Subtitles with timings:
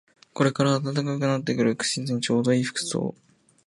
[0.33, 3.13] これから暖かくなってくる季節にちょうどいい服装